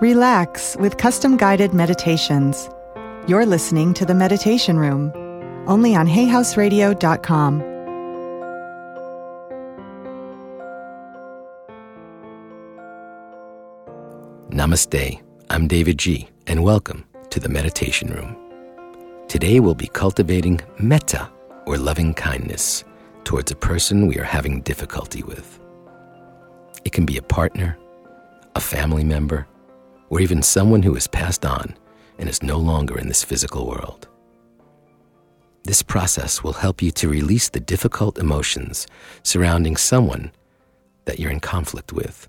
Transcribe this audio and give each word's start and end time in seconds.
Relax 0.00 0.76
with 0.76 0.96
custom 0.96 1.36
guided 1.36 1.74
meditations. 1.74 2.70
You're 3.26 3.44
listening 3.44 3.94
to 3.94 4.06
the 4.06 4.14
Meditation 4.14 4.78
Room, 4.78 5.12
only 5.66 5.96
on 5.96 6.06
HayHouseRadio.com. 6.06 7.60
Namaste. 14.50 15.20
I'm 15.50 15.66
davidji, 15.66 16.28
and 16.46 16.62
welcome 16.62 17.04
to 17.30 17.40
the 17.40 17.48
Meditation 17.48 18.12
Room. 18.12 18.36
Today 19.26 19.58
we'll 19.58 19.74
be 19.74 19.88
cultivating 19.88 20.60
metta, 20.78 21.28
or 21.66 21.76
loving 21.76 22.14
kindness, 22.14 22.84
towards 23.24 23.50
a 23.50 23.56
person 23.56 24.06
we 24.06 24.16
are 24.18 24.22
having 24.22 24.60
difficulty 24.60 25.24
with. 25.24 25.58
It 26.84 26.92
can 26.92 27.04
be 27.04 27.16
a 27.16 27.22
partner, 27.22 27.76
a 28.54 28.60
family 28.60 29.02
member, 29.02 29.44
or 30.10 30.20
even 30.20 30.42
someone 30.42 30.82
who 30.82 30.94
has 30.94 31.06
passed 31.06 31.44
on 31.44 31.76
and 32.18 32.28
is 32.28 32.42
no 32.42 32.58
longer 32.58 32.98
in 32.98 33.08
this 33.08 33.24
physical 33.24 33.66
world. 33.66 34.08
This 35.64 35.82
process 35.82 36.42
will 36.42 36.54
help 36.54 36.80
you 36.80 36.90
to 36.92 37.08
release 37.08 37.48
the 37.50 37.60
difficult 37.60 38.18
emotions 38.18 38.86
surrounding 39.22 39.76
someone 39.76 40.32
that 41.04 41.18
you're 41.18 41.30
in 41.30 41.40
conflict 41.40 41.92
with 41.92 42.28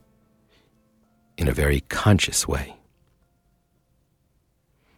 in 1.38 1.48
a 1.48 1.54
very 1.54 1.82
conscious 1.88 2.48
way. 2.48 2.76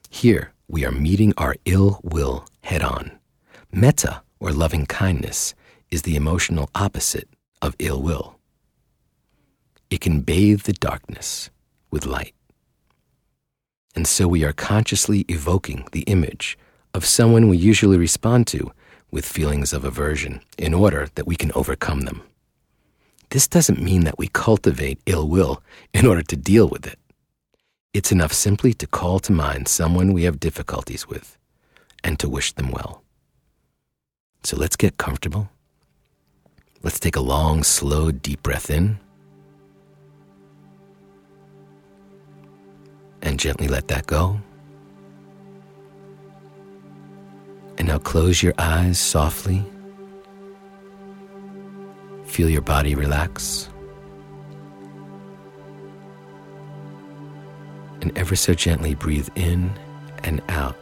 Here, 0.09 0.53
we 0.67 0.85
are 0.85 0.91
meeting 0.91 1.33
our 1.37 1.55
ill 1.65 1.99
will 2.03 2.45
head 2.63 2.81
on. 2.81 3.11
Metta, 3.71 4.23
or 4.39 4.51
loving 4.51 4.85
kindness, 4.85 5.53
is 5.91 6.01
the 6.01 6.15
emotional 6.15 6.69
opposite 6.73 7.29
of 7.61 7.75
ill 7.79 8.01
will. 8.01 8.39
It 9.89 10.01
can 10.01 10.21
bathe 10.21 10.61
the 10.61 10.73
darkness 10.73 11.49
with 11.91 12.05
light. 12.05 12.33
And 13.95 14.07
so 14.07 14.27
we 14.27 14.43
are 14.43 14.53
consciously 14.53 15.25
evoking 15.27 15.87
the 15.91 16.01
image 16.01 16.57
of 16.93 17.05
someone 17.05 17.49
we 17.49 17.57
usually 17.57 17.97
respond 17.97 18.47
to 18.47 18.71
with 19.11 19.25
feelings 19.25 19.73
of 19.73 19.83
aversion 19.83 20.41
in 20.57 20.73
order 20.73 21.07
that 21.15 21.27
we 21.27 21.35
can 21.35 21.51
overcome 21.53 22.01
them. 22.01 22.23
This 23.29 23.47
doesn't 23.47 23.81
mean 23.81 24.03
that 24.03 24.17
we 24.17 24.27
cultivate 24.27 24.99
ill 25.05 25.27
will 25.27 25.61
in 25.93 26.05
order 26.05 26.21
to 26.23 26.35
deal 26.35 26.67
with 26.67 26.85
it. 26.85 26.99
It's 27.93 28.11
enough 28.11 28.33
simply 28.33 28.73
to 28.75 28.87
call 28.87 29.19
to 29.19 29.33
mind 29.33 29.67
someone 29.67 30.13
we 30.13 30.23
have 30.23 30.39
difficulties 30.39 31.07
with 31.07 31.37
and 32.03 32.17
to 32.19 32.29
wish 32.29 32.53
them 32.53 32.71
well. 32.71 33.03
So 34.43 34.57
let's 34.57 34.75
get 34.75 34.97
comfortable. 34.97 35.49
Let's 36.83 36.99
take 36.99 37.15
a 37.15 37.21
long, 37.21 37.63
slow, 37.63 38.11
deep 38.11 38.41
breath 38.41 38.69
in. 38.69 38.99
And 43.21 43.39
gently 43.39 43.67
let 43.67 43.87
that 43.87 44.07
go. 44.07 44.39
And 47.77 47.87
now 47.87 47.97
close 47.97 48.43
your 48.43 48.53
eyes 48.57 48.99
softly. 48.99 49.63
Feel 52.25 52.49
your 52.49 52.61
body 52.61 52.95
relax. 52.95 53.69
And 58.01 58.17
ever 58.17 58.35
so 58.35 58.53
gently 58.53 58.95
breathe 58.95 59.29
in 59.35 59.71
and 60.23 60.41
out 60.49 60.75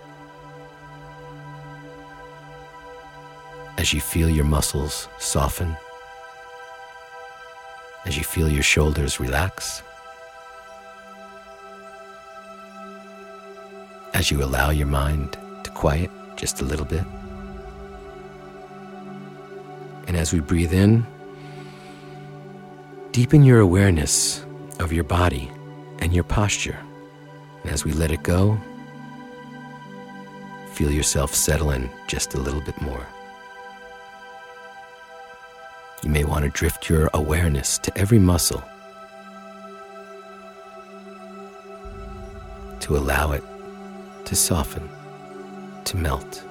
as 3.79 3.93
you 3.93 4.01
feel 4.01 4.29
your 4.29 4.43
muscles 4.43 5.07
soften, 5.19 5.75
as 8.05 8.17
you 8.17 8.25
feel 8.25 8.49
your 8.49 8.61
shoulders 8.61 9.21
relax. 9.21 9.81
As 14.19 14.29
you 14.29 14.43
allow 14.43 14.69
your 14.69 14.85
mind 14.85 15.37
to 15.63 15.71
quiet 15.71 16.11
just 16.35 16.59
a 16.59 16.65
little 16.65 16.85
bit. 16.85 17.05
And 20.07 20.17
as 20.17 20.33
we 20.33 20.41
breathe 20.41 20.73
in, 20.73 21.05
deepen 23.13 23.43
your 23.43 23.59
awareness 23.59 24.45
of 24.81 24.91
your 24.91 25.05
body 25.05 25.49
and 25.99 26.13
your 26.13 26.25
posture. 26.25 26.77
And 27.63 27.71
as 27.71 27.85
we 27.85 27.93
let 27.93 28.11
it 28.11 28.21
go, 28.21 28.59
feel 30.73 30.91
yourself 30.91 31.33
settle 31.33 31.71
in 31.71 31.89
just 32.07 32.33
a 32.33 32.39
little 32.41 32.61
bit 32.61 32.79
more. 32.81 33.07
You 36.03 36.09
may 36.09 36.25
want 36.25 36.43
to 36.43 36.51
drift 36.51 36.89
your 36.89 37.09
awareness 37.13 37.77
to 37.77 37.97
every 37.97 38.19
muscle 38.19 38.61
to 42.81 42.97
allow 42.97 43.31
it 43.31 43.43
to 44.25 44.35
soften, 44.35 44.89
to 45.85 45.97
melt, 45.97 46.43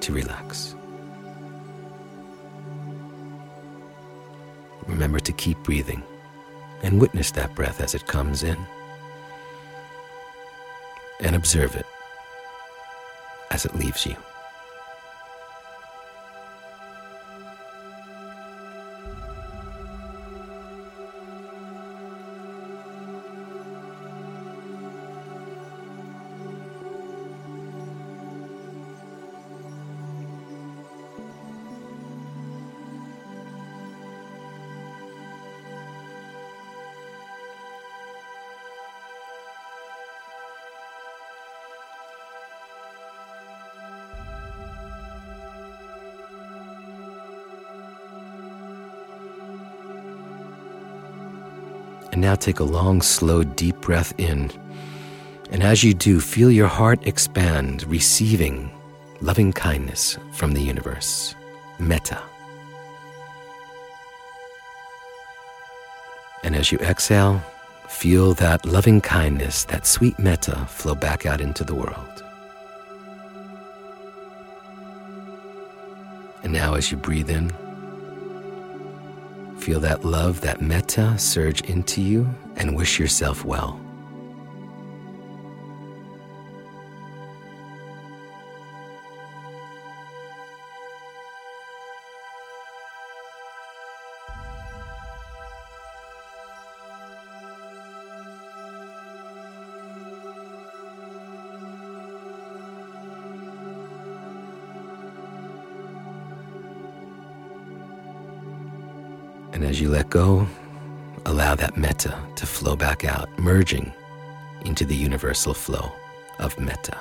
to 0.00 0.12
relax. 0.12 0.74
Remember 4.86 5.20
to 5.20 5.32
keep 5.32 5.58
breathing 5.62 6.02
and 6.82 7.00
witness 7.00 7.30
that 7.30 7.54
breath 7.54 7.80
as 7.80 7.94
it 7.94 8.06
comes 8.06 8.42
in. 8.42 8.56
And 11.20 11.36
observe 11.36 11.76
it 11.76 11.86
as 13.50 13.64
it 13.64 13.76
leaves 13.76 14.04
you. 14.04 14.16
And 52.12 52.20
now 52.20 52.34
take 52.34 52.60
a 52.60 52.64
long, 52.64 53.02
slow, 53.02 53.42
deep 53.42 53.80
breath 53.80 54.12
in. 54.18 54.50
And 55.50 55.62
as 55.62 55.82
you 55.82 55.94
do, 55.94 56.20
feel 56.20 56.50
your 56.50 56.68
heart 56.68 57.06
expand, 57.06 57.84
receiving 57.84 58.70
loving 59.22 59.52
kindness 59.52 60.18
from 60.32 60.52
the 60.52 60.60
universe. 60.60 61.34
Metta. 61.78 62.20
And 66.44 66.56
as 66.56 66.72
you 66.72 66.78
exhale, 66.78 67.40
feel 67.88 68.34
that 68.34 68.66
loving 68.66 69.00
kindness, 69.00 69.64
that 69.64 69.86
sweet 69.86 70.18
metta 70.18 70.66
flow 70.66 70.94
back 70.94 71.24
out 71.24 71.40
into 71.40 71.64
the 71.64 71.74
world. 71.74 72.24
And 76.42 76.52
now, 76.52 76.74
as 76.74 76.90
you 76.90 76.96
breathe 76.96 77.30
in, 77.30 77.52
Feel 79.62 79.78
that 79.78 80.04
love, 80.04 80.40
that 80.40 80.60
metta 80.60 81.16
surge 81.16 81.60
into 81.70 82.00
you 82.02 82.28
and 82.56 82.76
wish 82.76 82.98
yourself 82.98 83.44
well. 83.44 83.80
Go, 110.12 110.46
allow 111.24 111.54
that 111.54 111.78
metta 111.78 112.14
to 112.36 112.44
flow 112.46 112.76
back 112.76 113.02
out, 113.02 113.26
merging 113.38 113.90
into 114.66 114.84
the 114.84 114.94
universal 114.94 115.54
flow 115.54 115.90
of 116.38 116.58
metta. 116.60 116.98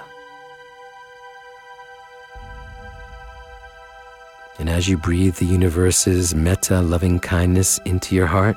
And 4.60 4.70
as 4.70 4.88
you 4.88 4.98
breathe 4.98 5.36
the 5.36 5.46
universe's 5.46 6.34
metta 6.34 6.82
loving 6.82 7.20
kindness 7.20 7.80
into 7.80 8.16
your 8.16 8.28
heart, 8.28 8.56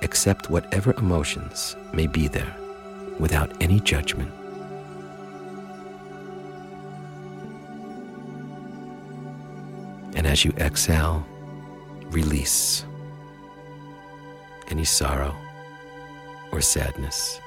accept 0.00 0.48
whatever 0.48 0.94
emotions 0.94 1.76
may 1.92 2.06
be 2.06 2.26
there 2.26 2.56
without 3.18 3.52
any 3.62 3.80
judgment. 3.80 4.32
And 10.16 10.26
as 10.26 10.42
you 10.42 10.52
exhale, 10.56 11.26
release 12.06 12.86
any 14.70 14.84
sorrow 14.84 15.36
or 16.52 16.60
sadness 16.60 17.40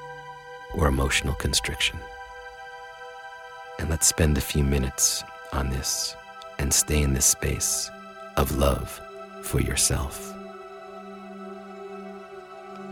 or 0.74 0.86
emotional 0.86 1.34
constriction. 1.34 1.98
And 3.78 3.88
let's 3.88 4.06
spend 4.06 4.36
a 4.36 4.42
few 4.42 4.64
minutes 4.64 5.24
on 5.52 5.70
this 5.70 6.16
and 6.58 6.72
stay 6.72 7.02
in 7.02 7.14
this 7.14 7.26
space 7.26 7.90
of 8.36 8.56
love 8.56 9.00
for 9.42 9.60
yourself. 9.60 10.34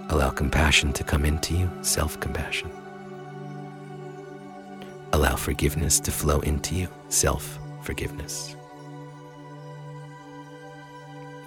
Allow 0.09 0.31
compassion 0.31 0.93
to 0.95 1.05
come 1.05 1.25
into 1.25 1.57
you, 1.57 1.71
self 1.83 2.19
compassion. 2.21 2.71
Allow 5.13 5.37
forgiveness 5.37 6.01
to 6.01 6.13
flow 6.13 6.41
into 6.41 6.75
you, 6.75 6.89
self 7.09 7.59
forgiveness. 7.83 8.56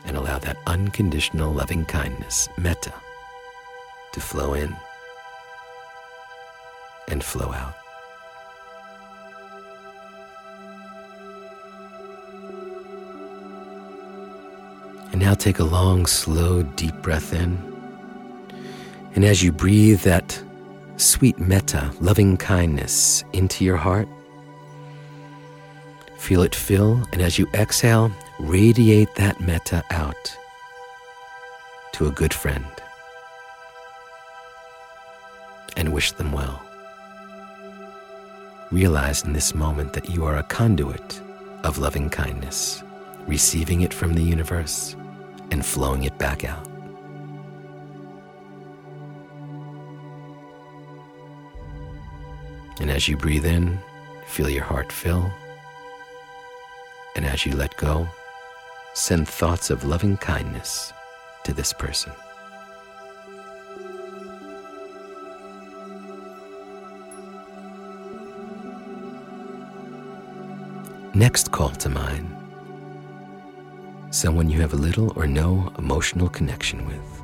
And 0.09 0.17
allow 0.17 0.39
that 0.39 0.57
unconditional 0.65 1.53
loving 1.53 1.85
kindness, 1.85 2.49
metta, 2.57 2.91
to 4.13 4.19
flow 4.19 4.55
in 4.55 4.75
and 7.09 7.23
flow 7.23 7.53
out. 7.53 7.75
And 15.11 15.21
now 15.21 15.35
take 15.35 15.59
a 15.59 15.63
long, 15.63 16.07
slow, 16.07 16.63
deep 16.63 16.95
breath 17.03 17.31
in. 17.31 17.59
And 19.13 19.23
as 19.23 19.43
you 19.43 19.51
breathe 19.51 20.01
that 20.01 20.41
sweet 20.97 21.37
metta, 21.37 21.91
loving 22.01 22.35
kindness, 22.35 23.23
into 23.33 23.63
your 23.63 23.77
heart, 23.77 24.07
feel 26.17 26.41
it 26.41 26.55
fill. 26.55 27.03
And 27.11 27.21
as 27.21 27.37
you 27.37 27.47
exhale, 27.53 28.11
radiate 28.39 29.13
that 29.15 29.41
metta 29.41 29.83
out 29.91 30.37
to 31.91 32.07
a 32.07 32.11
good 32.11 32.33
friend 32.33 32.65
and 35.75 35.91
wish 35.91 36.13
them 36.13 36.31
well. 36.31 36.61
Realize 38.71 39.23
in 39.23 39.33
this 39.33 39.53
moment 39.53 39.91
that 39.93 40.09
you 40.09 40.23
are 40.23 40.37
a 40.37 40.43
conduit 40.43 41.21
of 41.63 41.79
loving 41.79 42.09
kindness, 42.09 42.81
receiving 43.27 43.81
it 43.81 43.93
from 43.93 44.13
the 44.13 44.23
universe 44.23 44.95
and 45.51 45.65
flowing 45.65 46.03
it 46.03 46.17
back 46.17 46.45
out. 46.45 46.65
And 52.79 52.89
as 52.89 53.09
you 53.09 53.17
breathe 53.17 53.45
in, 53.45 53.79
feel 54.27 54.49
your 54.49 54.63
heart 54.63 54.93
fill. 54.93 55.29
And 57.17 57.25
as 57.25 57.45
you 57.45 57.53
let 57.53 57.75
go, 57.75 58.07
send 58.93 59.27
thoughts 59.27 59.69
of 59.69 59.85
loving 59.85 60.17
kindness 60.17 60.93
to 61.43 61.53
this 61.53 61.73
person. 61.73 62.11
Next 71.13 71.51
call 71.51 71.69
to 71.71 71.89
mind 71.89 72.35
someone 74.11 74.49
you 74.49 74.59
have 74.59 74.73
a 74.73 74.77
little 74.77 75.13
or 75.15 75.27
no 75.27 75.71
emotional 75.77 76.29
connection 76.29 76.85
with. 76.87 77.21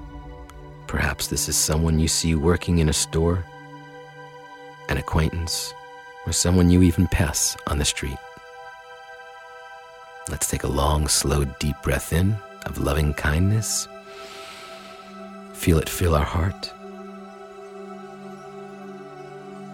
Perhaps 0.88 1.28
this 1.28 1.50
is 1.50 1.56
someone 1.56 2.00
you 2.00 2.08
see 2.08 2.36
working 2.36 2.78
in 2.78 2.90
a 2.90 2.94
store, 2.94 3.44
an 4.90 4.98
acquaintance, 4.98 5.74
or 6.26 6.32
someone 6.32 6.70
you 6.70 6.84
even 6.84 7.08
pass 7.08 7.58
on 7.68 7.80
the 7.80 7.86
street. 7.86 8.18
Let's 10.46 10.52
take 10.52 10.64
a 10.64 10.68
long, 10.68 11.08
slow, 11.08 11.44
deep 11.58 11.76
breath 11.82 12.14
in 12.14 12.36
of 12.68 12.78
loving 12.78 13.16
kindness. 13.16 13.88
Feel 15.54 15.80
it 15.80 15.90
fill 15.90 16.14
our 16.14 16.24
heart. 16.24 16.72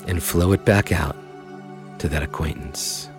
And 0.08 0.24
flow 0.24 0.54
it 0.54 0.64
back 0.64 0.94
out 0.94 1.18
to 2.00 2.08
that 2.08 2.24
acquaintance. 2.24 3.10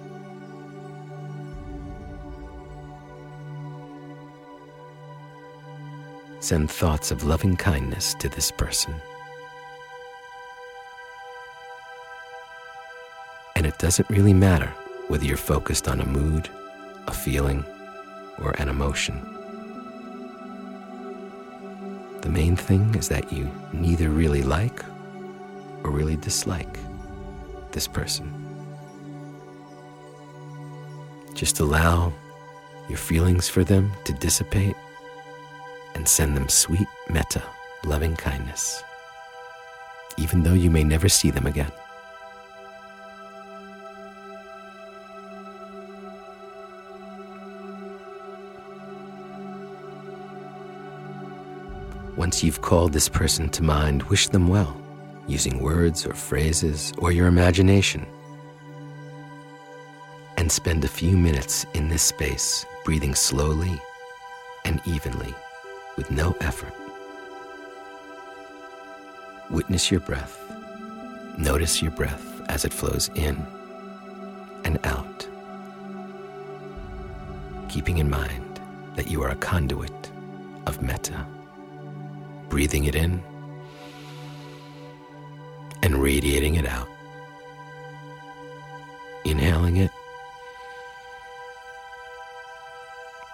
Send 6.40 6.70
thoughts 6.70 7.10
of 7.10 7.24
loving 7.24 7.58
kindness 7.58 8.14
to 8.20 8.30
this 8.30 8.50
person. 8.50 8.94
And 13.56 13.66
it 13.66 13.78
doesn't 13.78 14.08
really 14.08 14.32
matter 14.32 14.72
whether 15.08 15.26
you're 15.26 15.36
focused 15.36 15.86
on 15.86 16.00
a 16.00 16.06
mood, 16.06 16.48
a 17.06 17.12
feeling, 17.12 17.64
or 18.42 18.52
an 18.58 18.68
emotion. 18.68 19.20
The 22.22 22.28
main 22.28 22.56
thing 22.56 22.94
is 22.94 23.08
that 23.08 23.32
you 23.32 23.50
neither 23.72 24.08
really 24.08 24.42
like 24.42 24.84
or 25.82 25.90
really 25.90 26.16
dislike 26.16 26.78
this 27.72 27.88
person. 27.88 28.32
Just 31.34 31.58
allow 31.60 32.12
your 32.88 32.98
feelings 32.98 33.48
for 33.48 33.64
them 33.64 33.90
to 34.04 34.12
dissipate 34.12 34.76
and 35.94 36.06
send 36.06 36.36
them 36.36 36.48
sweet 36.48 36.86
metta, 37.08 37.42
loving 37.84 38.14
kindness, 38.16 38.82
even 40.16 40.42
though 40.42 40.54
you 40.54 40.70
may 40.70 40.84
never 40.84 41.08
see 41.08 41.30
them 41.30 41.46
again. 41.46 41.72
Once 52.22 52.44
you've 52.44 52.60
called 52.60 52.92
this 52.92 53.08
person 53.08 53.48
to 53.48 53.64
mind, 53.64 54.04
wish 54.04 54.28
them 54.28 54.46
well, 54.46 54.80
using 55.26 55.58
words 55.58 56.06
or 56.06 56.14
phrases 56.14 56.92
or 56.98 57.10
your 57.10 57.26
imagination. 57.26 58.06
And 60.36 60.50
spend 60.52 60.84
a 60.84 60.88
few 61.00 61.16
minutes 61.16 61.66
in 61.74 61.88
this 61.88 62.04
space, 62.04 62.64
breathing 62.84 63.16
slowly 63.16 63.76
and 64.64 64.80
evenly 64.86 65.34
with 65.96 66.12
no 66.12 66.36
effort. 66.40 66.72
Witness 69.50 69.90
your 69.90 69.98
breath. 69.98 70.38
Notice 71.36 71.82
your 71.82 71.90
breath 71.90 72.40
as 72.48 72.64
it 72.64 72.72
flows 72.72 73.10
in 73.16 73.44
and 74.62 74.78
out, 74.84 75.26
keeping 77.68 77.98
in 77.98 78.08
mind 78.08 78.60
that 78.94 79.10
you 79.10 79.24
are 79.24 79.30
a 79.30 79.42
conduit 79.50 80.12
of 80.68 80.80
metta, 80.82 81.26
breathing 82.52 82.84
it 82.84 82.94
in 82.94 83.18
and 85.82 85.96
radiating 85.96 86.56
it 86.56 86.66
out, 86.66 86.86
inhaling 89.24 89.78
it 89.78 89.90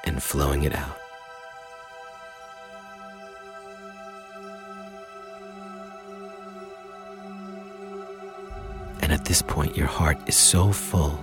and 0.05 0.23
flowing 0.23 0.63
it 0.63 0.73
out. 0.73 0.97
And 9.03 9.11
at 9.11 9.25
this 9.25 9.43
point, 9.43 9.77
your 9.77 9.89
heart 9.89 10.17
is 10.29 10.37
so 10.37 10.71
full 10.71 11.19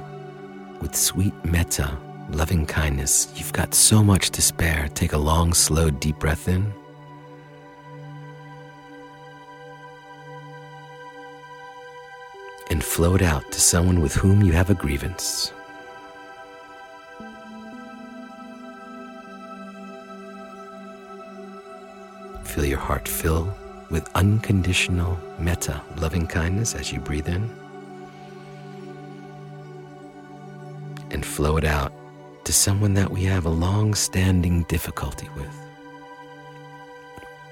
with 0.81 0.93
sweet 0.97 1.33
metta, 1.45 1.97
loving 2.31 2.65
kindness. 2.65 3.31
You've 3.37 3.53
got 3.53 3.73
so 3.73 4.03
much 4.03 4.31
to 4.31 4.41
spare. 4.41 4.89
Take 4.93 5.13
a 5.13 5.17
long, 5.17 5.53
slow, 5.53 5.89
deep 5.89 6.19
breath 6.19 6.49
in. 6.49 6.73
Flow 12.95 13.13
it 13.13 13.21
out 13.21 13.51
to 13.51 13.59
someone 13.59 13.99
with 13.99 14.13
whom 14.13 14.41
you 14.41 14.53
have 14.53 14.69
a 14.69 14.73
grievance. 14.73 15.51
Feel 22.45 22.63
your 22.63 22.79
heart 22.79 23.05
fill 23.05 23.53
with 23.89 24.09
unconditional 24.15 25.19
metta, 25.39 25.81
loving 25.97 26.25
kindness 26.25 26.73
as 26.73 26.93
you 26.93 27.01
breathe 27.01 27.27
in. 27.27 27.49
and 31.11 31.25
flow 31.25 31.57
it 31.57 31.65
out 31.65 31.91
to 32.45 32.53
someone 32.53 32.93
that 32.93 33.11
we 33.11 33.23
have 33.23 33.45
a 33.45 33.49
long 33.49 33.93
standing 33.93 34.63
difficulty 34.63 35.27
with. 35.35 35.55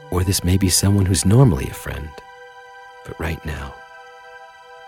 Or 0.10 0.24
this 0.24 0.44
may 0.44 0.58
be 0.58 0.70
someone 0.70 1.06
who's 1.06 1.26
normally 1.26 1.68
a 1.68 1.74
friend, 1.74 2.10
but 3.06 3.18
right 3.20 3.44
now 3.46 3.74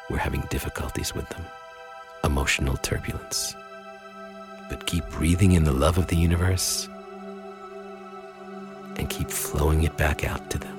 we're 0.10 0.18
having 0.18 0.42
difficulties 0.50 1.16
with 1.16 1.28
them, 1.30 1.46
emotional 2.24 2.78
turbulence. 2.78 3.56
But 4.70 4.86
keep 4.86 5.08
breathing 5.10 5.54
in 5.54 5.64
the 5.64 5.72
love 5.72 5.98
of 5.98 6.08
the 6.08 6.16
universe 6.16 6.90
and 8.98 9.10
keep 9.10 9.30
flowing 9.30 9.84
it 9.84 9.96
back 9.98 10.24
out 10.24 10.50
to 10.52 10.58
them. 10.58 10.72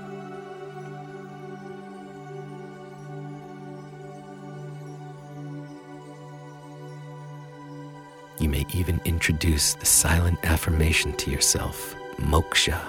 You 8.38 8.48
may 8.48 8.66
even 8.72 9.00
introduce 9.04 9.74
the 9.74 9.86
silent 9.86 10.38
affirmation 10.44 11.12
to 11.14 11.30
yourself 11.30 11.94
Moksha, 12.18 12.80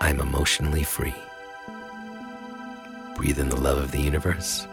I'm 0.00 0.20
emotionally 0.20 0.82
free. 0.82 1.14
Breathe 3.14 3.38
in 3.38 3.48
the 3.48 3.60
love 3.60 3.78
of 3.78 3.90
the 3.90 4.00
universe. 4.00 4.66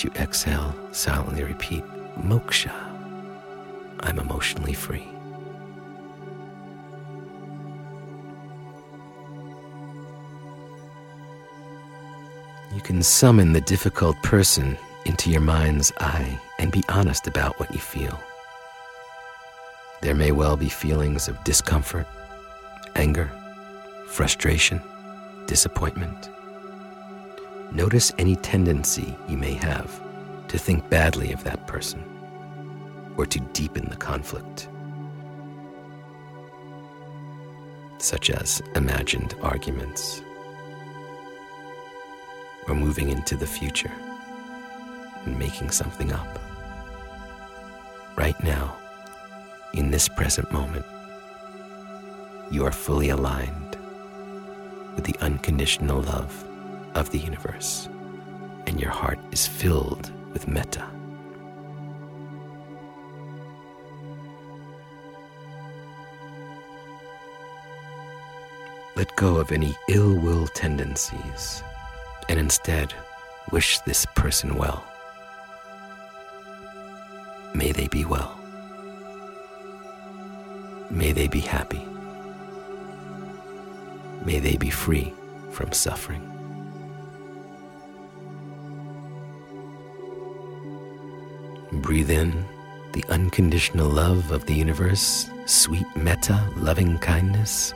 As 0.00 0.04
you 0.04 0.10
exhale, 0.22 0.74
silently 0.92 1.44
repeat 1.44 1.84
Moksha. 2.16 2.72
I'm 4.00 4.18
emotionally 4.18 4.72
free. 4.72 5.06
You 12.74 12.80
can 12.82 13.02
summon 13.02 13.52
the 13.52 13.60
difficult 13.60 14.16
person 14.22 14.78
into 15.04 15.30
your 15.30 15.42
mind's 15.42 15.92
eye 15.98 16.40
and 16.58 16.72
be 16.72 16.82
honest 16.88 17.26
about 17.26 17.60
what 17.60 17.70
you 17.72 17.80
feel. 17.80 18.18
There 20.00 20.14
may 20.14 20.32
well 20.32 20.56
be 20.56 20.70
feelings 20.70 21.28
of 21.28 21.42
discomfort, 21.44 22.06
anger, 22.96 23.30
frustration, 24.06 24.80
disappointment. 25.46 26.30
Notice 27.72 28.12
any 28.18 28.34
tendency 28.34 29.16
you 29.28 29.36
may 29.36 29.52
have 29.52 30.00
to 30.48 30.58
think 30.58 30.90
badly 30.90 31.32
of 31.32 31.44
that 31.44 31.68
person 31.68 32.02
or 33.16 33.24
to 33.26 33.38
deepen 33.38 33.88
the 33.88 33.96
conflict, 33.96 34.68
such 37.98 38.28
as 38.30 38.60
imagined 38.74 39.36
arguments 39.40 40.20
or 42.66 42.74
moving 42.74 43.08
into 43.08 43.36
the 43.36 43.46
future 43.46 43.92
and 45.24 45.38
making 45.38 45.70
something 45.70 46.12
up. 46.12 46.40
Right 48.16 48.42
now, 48.42 48.76
in 49.74 49.92
this 49.92 50.08
present 50.08 50.50
moment, 50.50 50.86
you 52.50 52.64
are 52.66 52.72
fully 52.72 53.10
aligned 53.10 53.76
with 54.96 55.04
the 55.04 55.14
unconditional 55.20 56.02
love 56.02 56.44
of 56.94 57.10
the 57.10 57.18
universe, 57.18 57.88
and 58.66 58.80
your 58.80 58.90
heart 58.90 59.18
is 59.32 59.46
filled 59.46 60.10
with 60.32 60.48
metta. 60.48 60.84
Let 68.96 69.14
go 69.16 69.36
of 69.36 69.50
any 69.50 69.74
ill 69.88 70.14
will 70.14 70.46
tendencies 70.48 71.62
and 72.28 72.38
instead 72.38 72.92
wish 73.50 73.78
this 73.80 74.06
person 74.14 74.56
well. 74.56 74.84
May 77.54 77.72
they 77.72 77.88
be 77.88 78.04
well. 78.04 78.38
May 80.90 81.12
they 81.12 81.28
be 81.28 81.40
happy. 81.40 81.84
May 84.24 84.38
they 84.38 84.56
be 84.56 84.70
free 84.70 85.14
from 85.50 85.72
suffering. 85.72 86.39
Breathe 91.80 92.10
in 92.10 92.44
the 92.92 93.04
unconditional 93.08 93.88
love 93.88 94.32
of 94.32 94.44
the 94.44 94.52
universe, 94.52 95.30
sweet 95.46 95.86
metta, 95.96 96.46
loving 96.56 96.98
kindness. 96.98 97.72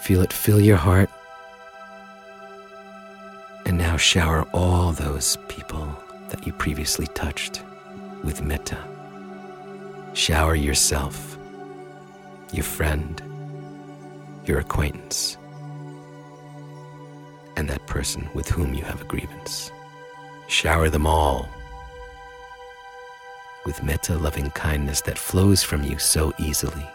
Feel 0.00 0.22
it 0.22 0.32
fill 0.32 0.60
your 0.60 0.76
heart. 0.76 1.08
And 3.66 3.78
now 3.78 3.96
shower 3.96 4.48
all 4.52 4.90
those 4.90 5.38
people 5.46 5.96
that 6.30 6.44
you 6.44 6.52
previously 6.52 7.06
touched 7.14 7.62
with 8.24 8.42
metta. 8.42 8.78
Shower 10.14 10.56
yourself, 10.56 11.38
your 12.52 12.64
friend, 12.64 13.22
your 14.44 14.58
acquaintance, 14.58 15.38
and 17.56 17.70
that 17.70 17.86
person 17.86 18.28
with 18.34 18.48
whom 18.48 18.74
you 18.74 18.82
have 18.82 19.02
a 19.02 19.04
grievance. 19.04 19.70
Shower 20.48 20.88
them 20.88 21.06
all 21.06 21.48
with 23.64 23.82
metta 23.82 24.16
loving 24.16 24.50
kindness 24.52 25.02
that 25.02 25.18
flows 25.18 25.62
from 25.62 25.84
you 25.84 25.98
so 25.98 26.32
easily. 26.38 26.88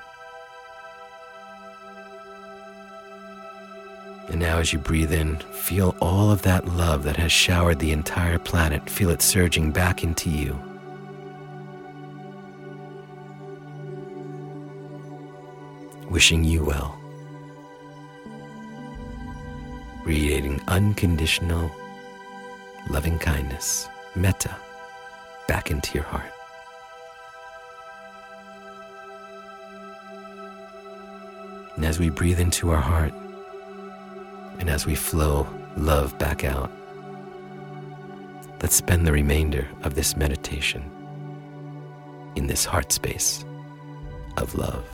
And 4.30 4.40
now, 4.40 4.58
as 4.58 4.74
you 4.74 4.80
breathe 4.80 5.14
in, 5.14 5.38
feel 5.52 5.96
all 6.02 6.32
of 6.32 6.42
that 6.42 6.68
love 6.68 7.04
that 7.04 7.18
has 7.18 7.32
showered 7.32 7.78
the 7.78 7.92
entire 7.92 8.40
planet. 8.40 8.90
Feel 8.90 9.12
it 9.12 9.22
surging 9.22 9.72
back 9.72 10.04
into 10.04 10.32
you. 10.32 10.60
Wishing 16.10 16.44
you 16.44 16.66
well. 16.66 17.00
Radiating 20.04 20.60
unconditional, 20.68 21.70
loving 22.90 23.18
kindness, 23.20 23.88
metta, 24.16 24.56
back 25.48 25.72
into 25.72 25.94
your 25.94 26.04
heart. 26.04 26.32
And 31.76 31.86
as 31.86 32.00
we 32.00 32.10
breathe 32.10 32.40
into 32.40 32.70
our 32.70 32.82
heart, 32.82 33.14
and 34.60 34.70
as 34.70 34.86
we 34.86 34.96
flow 34.96 35.48
love 35.76 36.18
back 36.20 36.44
out, 36.44 36.72
let's 38.62 38.76
spend 38.76 39.06
the 39.06 39.12
remainder 39.12 39.68
of 39.84 39.96
this 39.96 40.16
meditation 40.16 40.90
in 42.36 42.48
this 42.48 42.66
heart 42.66 42.92
space 42.92 43.44
of 44.38 44.56
love. 44.56 44.88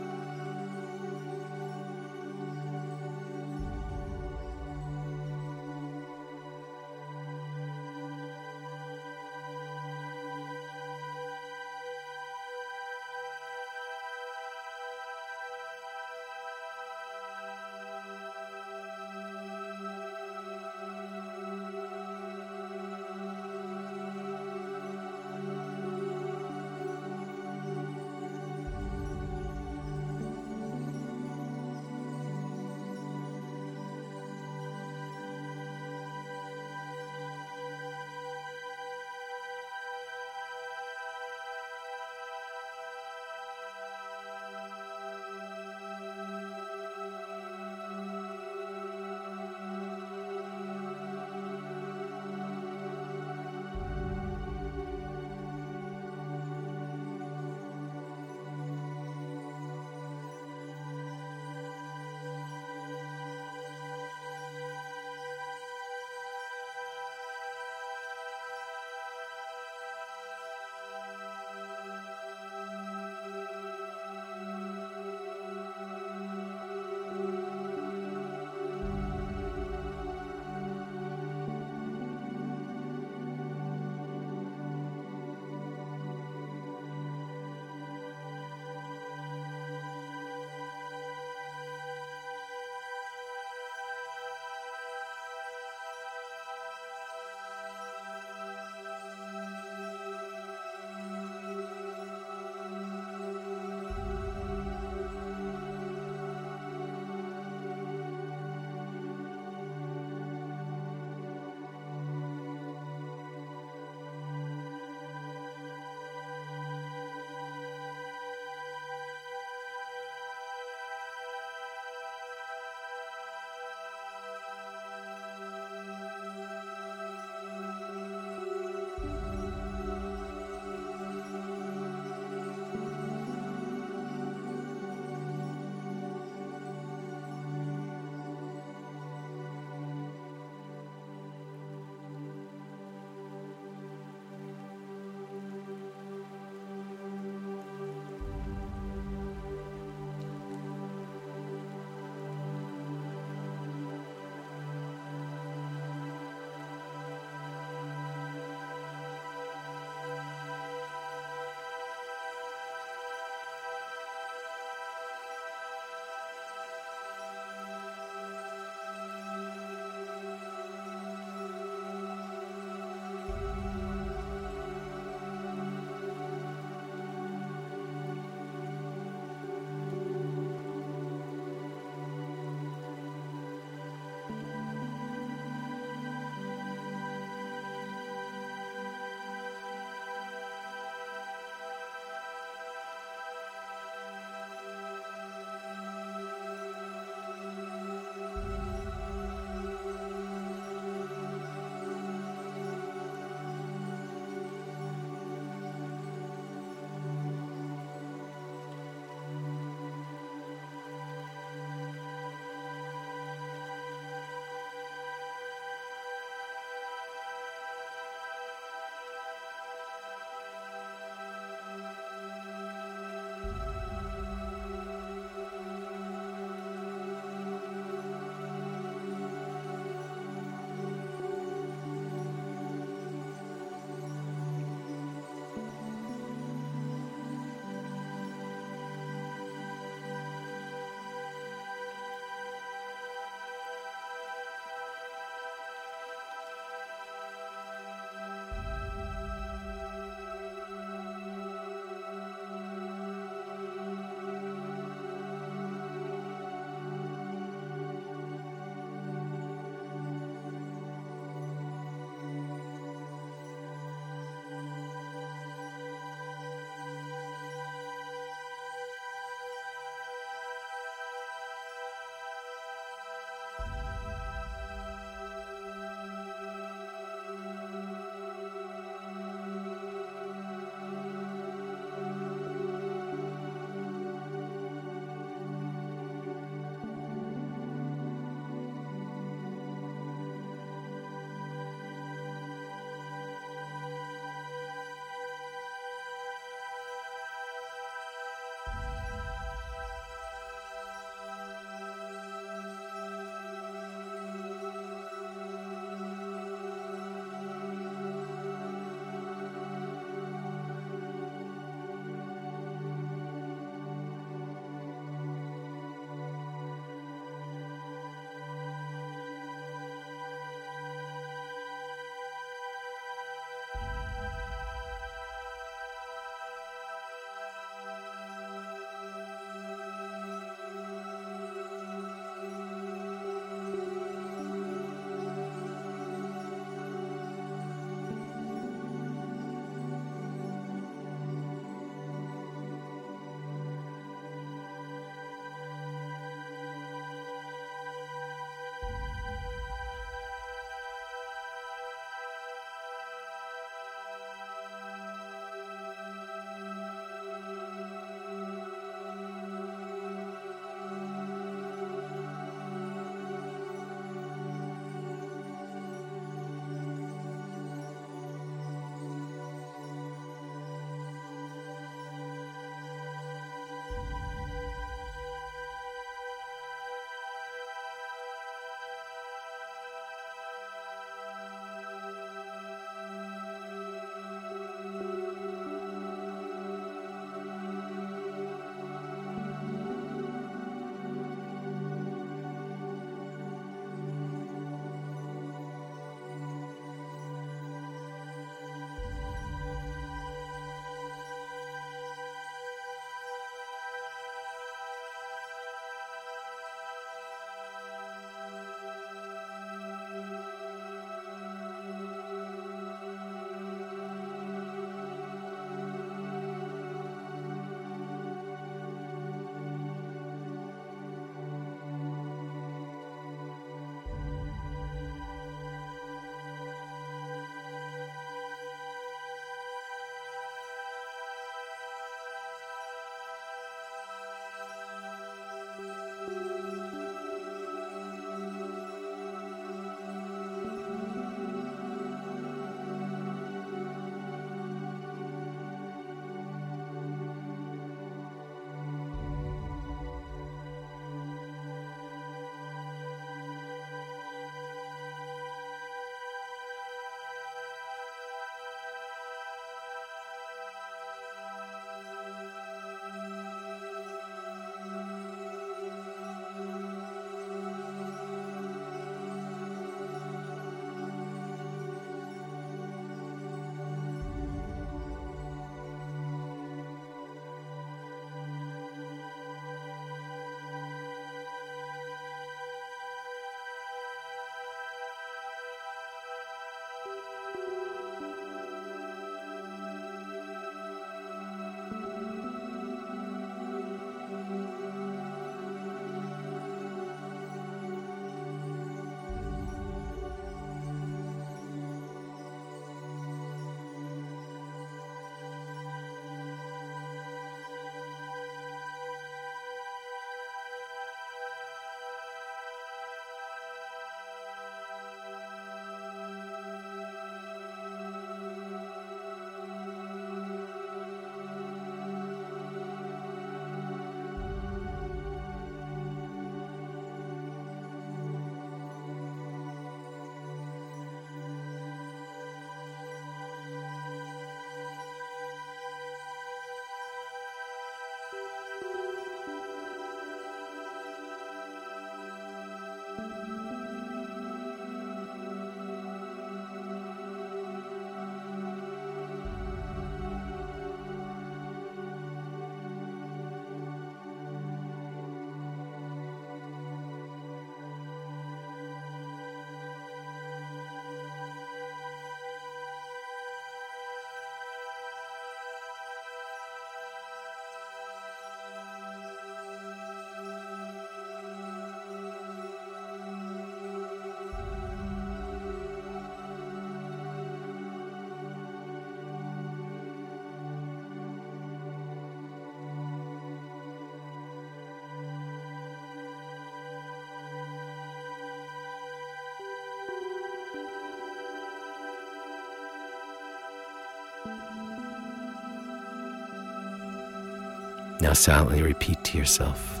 Now 598.24 598.32
silently 598.32 598.80
repeat 598.80 599.22
to 599.24 599.36
yourself 599.36 600.00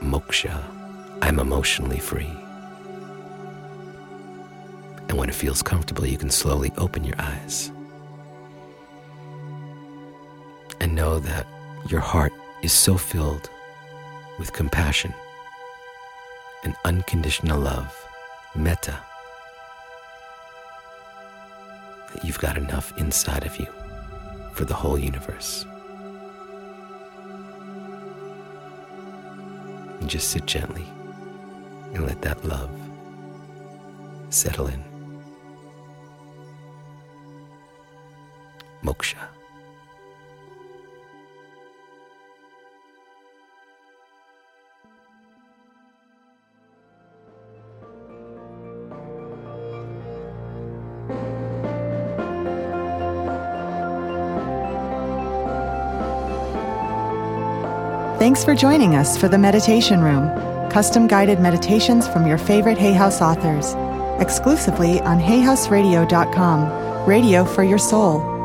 Moksha, 0.00 0.64
I'm 1.20 1.38
emotionally 1.38 1.98
free. 1.98 2.34
And 5.10 5.18
when 5.18 5.28
it 5.28 5.34
feels 5.34 5.60
comfortable, 5.60 6.06
you 6.06 6.16
can 6.16 6.30
slowly 6.30 6.72
open 6.78 7.04
your 7.04 7.20
eyes. 7.20 7.70
And 10.80 10.94
know 10.94 11.18
that 11.18 11.46
your 11.90 12.00
heart 12.00 12.32
is 12.62 12.72
so 12.72 12.96
filled 12.96 13.50
with 14.38 14.54
compassion 14.54 15.12
and 16.64 16.74
unconditional 16.86 17.60
love, 17.60 17.94
metta, 18.54 18.98
that 22.14 22.24
you've 22.24 22.38
got 22.38 22.56
enough 22.56 22.96
inside 22.96 23.44
of 23.44 23.58
you 23.58 23.66
for 24.54 24.64
the 24.64 24.72
whole 24.72 24.98
universe. 24.98 25.66
And 30.06 30.10
just 30.12 30.30
sit 30.30 30.46
gently 30.46 30.86
and 31.92 32.06
let 32.06 32.22
that 32.22 32.44
love 32.44 32.70
settle 34.30 34.68
in. 34.68 34.84
Moksha. 38.84 39.35
Thanks 58.26 58.44
for 58.44 58.56
joining 58.56 58.96
us 58.96 59.16
for 59.16 59.28
the 59.28 59.38
Meditation 59.38 60.00
Room, 60.02 60.28
custom 60.68 61.06
guided 61.06 61.38
meditations 61.38 62.08
from 62.08 62.26
your 62.26 62.38
favorite 62.38 62.76
Hay 62.76 62.92
House 62.92 63.22
authors, 63.22 63.72
exclusively 64.20 64.98
on 65.02 65.20
hayhouseradio.com, 65.20 67.08
radio 67.08 67.44
for 67.44 67.62
your 67.62 67.78
soul. 67.78 68.35